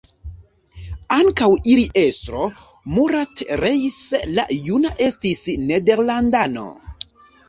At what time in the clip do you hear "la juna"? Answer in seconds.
4.39-4.95